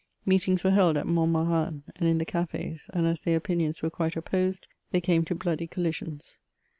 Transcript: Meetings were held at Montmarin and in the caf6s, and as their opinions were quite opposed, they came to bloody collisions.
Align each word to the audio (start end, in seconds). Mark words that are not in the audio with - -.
Meetings 0.25 0.63
were 0.63 0.71
held 0.71 0.97
at 0.97 1.05
Montmarin 1.05 1.83
and 1.95 2.09
in 2.09 2.17
the 2.17 2.25
caf6s, 2.25 2.89
and 2.91 3.05
as 3.05 3.19
their 3.19 3.37
opinions 3.37 3.83
were 3.83 3.91
quite 3.91 4.15
opposed, 4.15 4.65
they 4.89 4.99
came 4.99 5.23
to 5.25 5.35
bloody 5.35 5.67
collisions. 5.67 6.39